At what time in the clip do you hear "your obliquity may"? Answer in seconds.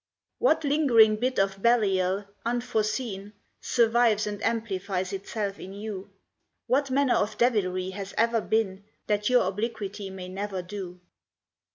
9.29-10.27